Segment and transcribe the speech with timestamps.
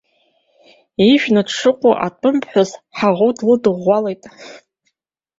[1.11, 4.23] Ижәны дшыҟоу атәым ԥҳәыс ҳаӷоу длыдыӷәӷәалт.